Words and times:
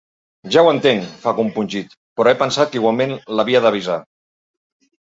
Ja 0.53 0.63
ho 0.63 0.69
entenc 0.75 1.05
—fa, 1.09 1.33
compungit—, 1.41 1.95
però 2.17 2.33
he 2.35 2.41
pensat 2.43 2.73
que 2.73 2.83
igualment 2.83 3.15
l'havia 3.37 3.65
d'avisar. 3.69 4.01